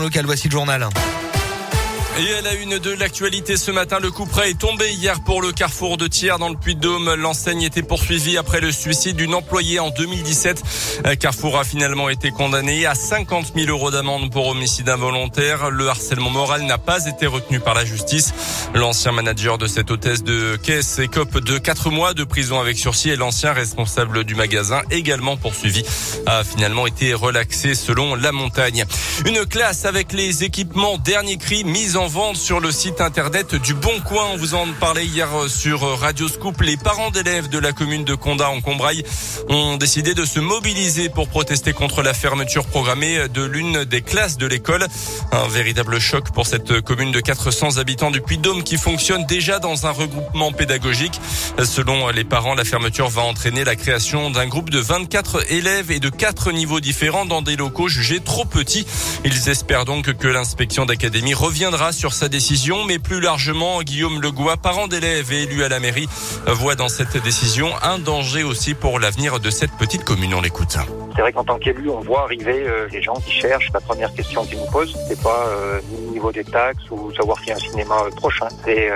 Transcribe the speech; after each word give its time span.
local. 0.00 0.26
Voici 0.26 0.48
le 0.48 0.52
journal. 0.52 0.88
Et 2.16 2.32
à 2.32 2.42
la 2.42 2.54
une 2.54 2.78
de 2.78 2.92
l'actualité 2.92 3.56
ce 3.56 3.72
matin, 3.72 3.98
le 3.98 4.08
coup 4.08 4.24
près 4.24 4.50
est 4.50 4.58
tombé 4.58 4.88
hier 4.92 5.20
pour 5.24 5.42
le 5.42 5.50
carrefour 5.50 5.96
de 5.96 6.06
Thiers 6.06 6.38
dans 6.38 6.48
le 6.48 6.54
Puy-de-Dôme. 6.54 7.14
L'enseigne 7.14 7.62
était 7.62 7.82
poursuivie 7.82 8.38
après 8.38 8.60
le 8.60 8.70
suicide 8.70 9.16
d'une 9.16 9.34
employée 9.34 9.80
en 9.80 9.90
2017. 9.90 10.62
Carrefour 11.18 11.58
a 11.58 11.64
finalement 11.64 12.08
été 12.08 12.30
condamné 12.30 12.86
à 12.86 12.94
50 12.94 13.54
000 13.56 13.68
euros 13.68 13.90
d'amende 13.90 14.30
pour 14.30 14.46
homicide 14.46 14.88
involontaire. 14.88 15.70
Le 15.70 15.88
harcèlement 15.88 16.30
moral 16.30 16.62
n'a 16.62 16.78
pas 16.78 17.04
été 17.06 17.26
retenu 17.26 17.58
par 17.58 17.74
la 17.74 17.84
justice. 17.84 18.32
L'ancien 18.74 19.10
manager 19.10 19.58
de 19.58 19.66
cette 19.66 19.90
hôtesse 19.90 20.22
de 20.22 20.54
caisse 20.54 21.00
écope 21.00 21.40
de 21.40 21.58
4 21.58 21.90
mois 21.90 22.14
de 22.14 22.22
prison 22.22 22.60
avec 22.60 22.78
sursis 22.78 23.10
et 23.10 23.16
l'ancien 23.16 23.52
responsable 23.52 24.22
du 24.22 24.36
magasin 24.36 24.82
également 24.92 25.36
poursuivi 25.36 25.82
a 26.26 26.44
finalement 26.44 26.86
été 26.86 27.12
relaxé 27.12 27.74
selon 27.74 28.14
la 28.14 28.30
montagne. 28.30 28.84
Une 29.26 29.44
classe 29.46 29.84
avec 29.84 30.12
les 30.12 30.44
équipements 30.44 30.96
dernier 30.96 31.38
cri 31.38 31.64
mis 31.64 31.96
en 31.96 32.03
en 32.04 32.08
vente 32.08 32.36
sur 32.36 32.60
le 32.60 32.70
site 32.70 33.00
internet 33.00 33.54
du 33.54 33.72
Bon 33.72 33.98
Coin. 34.00 34.26
On 34.34 34.36
vous 34.36 34.54
en 34.54 34.66
parlait 34.78 35.06
hier 35.06 35.28
sur 35.48 35.80
Radio 35.98 36.28
Scoop. 36.28 36.60
Les 36.60 36.76
parents 36.76 37.10
d'élèves 37.10 37.48
de 37.48 37.58
la 37.58 37.72
commune 37.72 38.04
de 38.04 38.14
Condat 38.14 38.50
en 38.50 38.60
Combraille 38.60 39.02
ont 39.48 39.78
décidé 39.78 40.12
de 40.12 40.26
se 40.26 40.38
mobiliser 40.38 41.08
pour 41.08 41.28
protester 41.28 41.72
contre 41.72 42.02
la 42.02 42.12
fermeture 42.12 42.66
programmée 42.66 43.28
de 43.28 43.42
l'une 43.42 43.84
des 43.84 44.02
classes 44.02 44.36
de 44.36 44.46
l'école. 44.46 44.86
Un 45.32 45.48
véritable 45.48 45.98
choc 45.98 46.30
pour 46.32 46.46
cette 46.46 46.82
commune 46.82 47.10
de 47.10 47.20
400 47.20 47.78
habitants 47.78 48.10
du 48.10 48.20
Puy-de-Dôme 48.20 48.64
qui 48.64 48.76
fonctionne 48.76 49.24
déjà 49.24 49.58
dans 49.58 49.86
un 49.86 49.90
regroupement 49.90 50.52
pédagogique. 50.52 51.18
Selon 51.64 52.10
les 52.10 52.24
parents, 52.24 52.54
la 52.54 52.64
fermeture 52.64 53.08
va 53.08 53.22
entraîner 53.22 53.64
la 53.64 53.76
création 53.76 54.30
d'un 54.30 54.46
groupe 54.46 54.68
de 54.68 54.78
24 54.78 55.50
élèves 55.50 55.90
et 55.90 56.00
de 56.00 56.10
quatre 56.10 56.52
niveaux 56.52 56.80
différents 56.80 57.24
dans 57.24 57.40
des 57.40 57.56
locaux 57.56 57.88
jugés 57.88 58.20
trop 58.20 58.44
petits. 58.44 58.86
Ils 59.24 59.48
espèrent 59.48 59.86
donc 59.86 60.12
que 60.12 60.28
l'inspection 60.28 60.84
d'académie 60.84 61.32
reviendra 61.32 61.92
sur 61.94 62.12
sa 62.12 62.28
décision, 62.28 62.84
mais 62.84 62.98
plus 62.98 63.20
largement, 63.20 63.82
Guillaume 63.82 64.20
Legois, 64.20 64.56
parent 64.56 64.88
d'élèves 64.88 65.32
et 65.32 65.44
élu 65.44 65.64
à 65.64 65.68
la 65.68 65.80
mairie, 65.80 66.08
voit 66.46 66.74
dans 66.74 66.88
cette 66.88 67.16
décision 67.22 67.70
un 67.82 67.98
danger 67.98 68.42
aussi 68.42 68.74
pour 68.74 68.98
l'avenir 68.98 69.40
de 69.40 69.50
cette 69.50 69.72
petite 69.78 70.04
commune. 70.04 70.34
On 70.34 70.40
l'écoute. 70.40 70.76
C'est 71.14 71.20
vrai 71.20 71.32
qu'en 71.32 71.44
tant 71.44 71.58
qu'élu, 71.58 71.88
on 71.90 72.00
voit 72.00 72.22
arriver 72.22 72.64
euh, 72.66 72.88
les 72.90 73.00
gens 73.00 73.14
qui 73.14 73.30
cherchent. 73.30 73.70
La 73.72 73.80
première 73.80 74.12
question 74.14 74.44
qu'ils 74.44 74.58
nous 74.58 74.66
posent, 74.66 74.96
c'est 75.08 75.22
pas 75.22 75.46
euh, 75.46 75.80
niveau 76.12 76.32
des 76.32 76.42
taxes 76.42 76.90
ou 76.90 77.12
savoir 77.12 77.38
s'il 77.38 77.48
y 77.48 77.52
a 77.52 77.54
un 77.54 77.58
cinéma 77.58 77.94
euh, 78.04 78.10
prochain. 78.10 78.48
C'est 78.64 78.90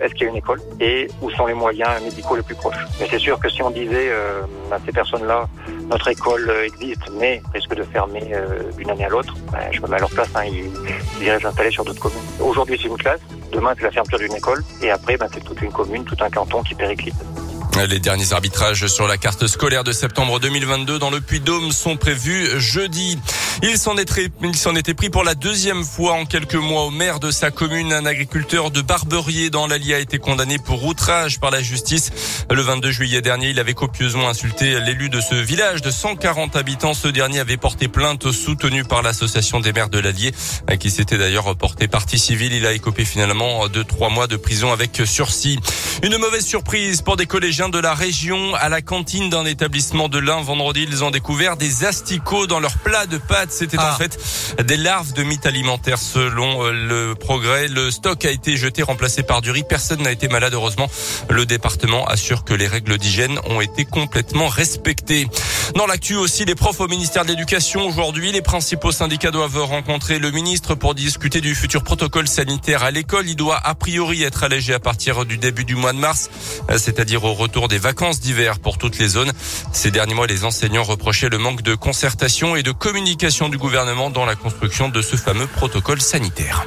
est-ce 0.00 0.14
qu'il 0.14 0.24
y 0.24 0.26
a 0.26 0.30
une 0.30 0.36
école 0.36 0.60
et 0.80 1.08
où 1.22 1.30
sont 1.30 1.46
les 1.46 1.54
moyens 1.54 2.02
médicaux 2.02 2.34
les 2.34 2.42
plus 2.42 2.54
proches? 2.56 2.76
Mais 2.98 3.06
c'est 3.08 3.18
sûr 3.18 3.38
que 3.38 3.48
si 3.48 3.62
on 3.62 3.70
disait 3.70 4.10
à 4.70 4.78
ces 4.84 4.92
personnes-là, 4.92 5.46
notre 5.88 6.08
école 6.08 6.50
existe, 6.64 7.10
mais 7.18 7.40
risque 7.54 7.74
de 7.74 7.82
fermer 7.82 8.32
d'une 8.76 8.90
année 8.90 9.04
à 9.04 9.08
l'autre, 9.08 9.34
ben, 9.52 9.58
je 9.70 9.80
me 9.80 9.86
mets 9.88 9.96
à 9.96 10.00
leur 10.00 10.10
place. 10.10 10.28
Hein, 10.34 10.44
ils, 10.46 10.70
ils 11.20 11.26
iraient 11.26 11.40
s'installer 11.40 11.70
sur 11.70 11.84
d'autres 11.84 12.00
communes. 12.00 12.18
Aujourd'hui, 12.40 12.78
c'est 12.80 12.88
une 12.88 12.96
classe. 12.96 13.20
Demain, 13.52 13.74
c'est 13.76 13.84
la 13.84 13.90
fermeture 13.90 14.18
d'une 14.18 14.34
école. 14.34 14.62
Et 14.82 14.90
après, 14.90 15.16
ben, 15.16 15.28
c'est 15.32 15.44
toute 15.44 15.60
une 15.62 15.72
commune, 15.72 16.04
tout 16.04 16.16
un 16.20 16.30
canton 16.30 16.62
qui 16.62 16.74
périclite. 16.74 17.16
Les 17.88 17.98
derniers 17.98 18.32
arbitrages 18.32 18.86
sur 18.88 19.06
la 19.06 19.16
carte 19.16 19.46
scolaire 19.46 19.84
de 19.84 19.92
septembre 19.92 20.38
2022 20.38 20.98
dans 20.98 21.10
le 21.10 21.20
Puy-Dôme 21.20 21.72
sont 21.72 21.96
prévus 21.96 22.60
jeudi. 22.60 23.18
Il 23.62 23.76
s'en 23.76 23.96
était 23.96 24.94
pris 24.94 25.10
pour 25.10 25.24
la 25.24 25.34
deuxième 25.34 25.84
fois 25.84 26.12
en 26.14 26.24
quelques 26.24 26.54
mois 26.54 26.84
au 26.84 26.90
maire 26.90 27.20
de 27.20 27.30
sa 27.30 27.50
commune. 27.50 27.92
Un 27.92 28.06
agriculteur 28.06 28.70
de 28.70 28.80
Barberier 28.80 29.50
dans 29.50 29.66
l'Allier 29.66 29.94
a 29.94 29.98
été 29.98 30.18
condamné 30.18 30.58
pour 30.58 30.84
outrage 30.84 31.40
par 31.40 31.50
la 31.50 31.62
justice. 31.62 32.10
Le 32.50 32.62
22 32.62 32.90
juillet 32.90 33.20
dernier, 33.20 33.50
il 33.50 33.58
avait 33.58 33.74
copieusement 33.74 34.28
insulté 34.28 34.80
l'élu 34.80 35.08
de 35.08 35.20
ce 35.20 35.34
village 35.34 35.82
de 35.82 35.90
140 35.90 36.56
habitants. 36.56 36.94
Ce 36.94 37.08
dernier 37.08 37.40
avait 37.40 37.56
porté 37.56 37.88
plainte 37.88 38.30
soutenue 38.32 38.84
par 38.84 39.02
l'association 39.02 39.60
des 39.60 39.72
maires 39.72 39.90
de 39.90 39.98
l'Allier, 39.98 40.32
qui 40.78 40.90
s'était 40.90 41.18
d'ailleurs 41.18 41.54
porté 41.56 41.88
partie 41.88 42.18
civile. 42.18 42.52
Il 42.52 42.66
a 42.66 42.72
écopé 42.72 43.04
finalement 43.04 43.68
de 43.68 43.82
trois 43.82 44.08
mois 44.08 44.26
de 44.26 44.36
prison 44.36 44.72
avec 44.72 45.02
sursis. 45.04 45.58
Une 46.02 46.16
mauvaise 46.16 46.46
surprise 46.46 47.02
pour 47.02 47.16
des 47.16 47.26
collégiens 47.26 47.68
de 47.68 47.78
la 47.78 47.94
région. 47.94 48.54
À 48.54 48.68
la 48.68 48.80
cantine 48.80 49.28
d'un 49.28 49.44
établissement 49.44 50.08
de 50.08 50.18
l'Ain, 50.18 50.40
vendredi, 50.40 50.86
ils 50.88 51.04
ont 51.04 51.10
découvert 51.10 51.56
des 51.56 51.84
asticots 51.84 52.46
dans 52.46 52.60
leur 52.60 52.78
plat 52.78 53.06
de 53.06 53.18
pâtes. 53.18 53.39
C'était 53.48 53.78
en 53.78 53.82
ah. 53.82 53.98
fait 53.98 54.18
des 54.62 54.76
larves 54.76 55.12
de 55.12 55.22
mythes 55.22 55.46
alimentaires. 55.46 55.98
Selon 55.98 56.64
euh, 56.64 56.72
le 56.72 57.14
progrès, 57.14 57.68
le 57.68 57.90
stock 57.90 58.24
a 58.24 58.30
été 58.30 58.56
jeté, 58.56 58.82
remplacé 58.82 59.22
par 59.22 59.40
du 59.40 59.50
riz. 59.50 59.64
Personne 59.68 60.02
n'a 60.02 60.12
été 60.12 60.28
malade, 60.28 60.52
heureusement. 60.54 60.88
Le 61.28 61.46
département 61.46 62.06
assure 62.06 62.44
que 62.44 62.54
les 62.54 62.66
règles 62.66 62.98
d'hygiène 62.98 63.38
ont 63.46 63.60
été 63.60 63.84
complètement 63.84 64.48
respectées. 64.48 65.28
Dans 65.74 65.86
l'actu 65.86 66.16
aussi, 66.16 66.44
les 66.44 66.54
profs 66.54 66.80
au 66.80 66.88
ministère 66.88 67.24
de 67.24 67.30
l'Éducation 67.30 67.86
aujourd'hui, 67.86 68.32
les 68.32 68.42
principaux 68.42 68.90
syndicats 68.92 69.30
doivent 69.30 69.62
rencontrer 69.62 70.18
le 70.18 70.30
ministre 70.30 70.74
pour 70.74 70.94
discuter 70.94 71.40
du 71.40 71.54
futur 71.54 71.84
protocole 71.84 72.26
sanitaire 72.26 72.82
à 72.82 72.90
l'école. 72.90 73.28
Il 73.28 73.36
doit 73.36 73.60
a 73.62 73.74
priori 73.74 74.22
être 74.22 74.42
allégé 74.42 74.74
à 74.74 74.80
partir 74.80 75.24
du 75.24 75.38
début 75.38 75.64
du 75.64 75.76
mois 75.76 75.92
de 75.92 75.98
mars, 75.98 76.28
euh, 76.70 76.78
c'est-à-dire 76.78 77.24
au 77.24 77.34
retour 77.34 77.68
des 77.68 77.78
vacances 77.78 78.20
d'hiver 78.20 78.58
pour 78.58 78.78
toutes 78.78 78.98
les 78.98 79.08
zones. 79.08 79.32
Ces 79.72 79.90
derniers 79.90 80.14
mois, 80.14 80.26
les 80.26 80.44
enseignants 80.44 80.82
reprochaient 80.82 81.28
le 81.28 81.38
manque 81.38 81.62
de 81.62 81.74
concertation 81.74 82.56
et 82.56 82.62
de 82.62 82.72
communication 82.72 83.48
du 83.48 83.58
gouvernement 83.58 84.10
dans 84.10 84.26
la 84.26 84.34
construction 84.34 84.88
de 84.88 85.02
ce 85.02 85.16
fameux 85.16 85.46
protocole 85.46 86.00
sanitaire. 86.00 86.66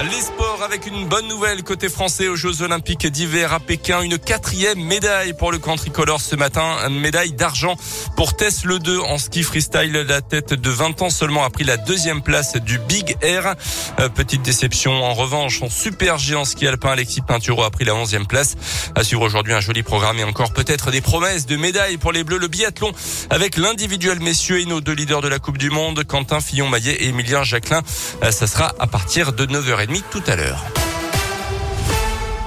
Les 0.00 0.20
sports 0.20 0.62
avec 0.64 0.86
une 0.86 1.06
bonne 1.06 1.28
nouvelle 1.28 1.62
côté 1.62 1.88
français 1.88 2.26
aux 2.26 2.34
Jeux 2.34 2.62
Olympiques 2.62 3.06
d'hiver 3.06 3.52
à 3.52 3.60
Pékin. 3.60 4.00
Une 4.00 4.18
quatrième 4.18 4.82
médaille 4.82 5.32
pour 5.32 5.52
le 5.52 5.58
camp 5.58 5.76
tricolore 5.76 6.20
ce 6.20 6.34
matin. 6.34 6.78
Une 6.88 6.98
médaille 6.98 7.32
d'argent 7.32 7.76
pour 8.16 8.34
Tess 8.34 8.64
Le 8.64 8.80
2 8.80 8.98
en 8.98 9.18
ski 9.18 9.44
freestyle. 9.44 9.92
La 9.92 10.20
tête 10.20 10.54
de 10.54 10.70
20 10.70 11.02
ans 11.02 11.10
seulement 11.10 11.44
a 11.44 11.50
pris 11.50 11.62
la 11.62 11.76
deuxième 11.76 12.22
place 12.22 12.56
du 12.56 12.78
Big 12.78 13.16
Air. 13.20 13.54
Euh, 14.00 14.08
petite 14.08 14.42
déception 14.42 14.92
en 14.92 15.14
revanche 15.14 15.62
en 15.62 15.70
super 15.70 16.18
géant 16.18 16.44
ski 16.44 16.66
alpin. 16.66 16.90
Alexis 16.90 17.20
Pinturo 17.20 17.62
a 17.62 17.70
pris 17.70 17.84
la 17.84 17.94
onzième 17.94 18.26
place. 18.26 18.56
À 18.96 19.04
suivre 19.04 19.22
aujourd'hui 19.22 19.52
un 19.52 19.60
joli 19.60 19.84
programme 19.84 20.18
et 20.18 20.24
encore 20.24 20.52
peut-être 20.52 20.90
des 20.90 21.00
promesses 21.00 21.46
de 21.46 21.56
médailles 21.56 21.98
pour 21.98 22.12
les 22.12 22.24
Bleus. 22.24 22.38
Le 22.38 22.48
biathlon 22.48 22.92
avec 23.30 23.56
l'individuel 23.56 24.18
messieurs 24.18 24.60
et 24.60 24.64
nos 24.64 24.80
deux 24.80 24.94
leaders 24.94 25.20
de 25.20 25.28
la 25.28 25.38
Coupe 25.38 25.58
du 25.58 25.70
Monde, 25.70 26.02
Quentin 26.04 26.40
Fillon-Maillet 26.40 26.94
et 26.94 27.08
Emilien 27.08 27.44
Jacquelin. 27.44 27.82
Euh, 28.24 28.32
ça 28.32 28.46
sera 28.48 28.74
à 28.80 28.86
partir 28.88 29.32
de 29.32 29.44
9h30 29.86 30.02
tout 30.10 30.22
à 30.28 30.36
l'heure. 30.36 30.91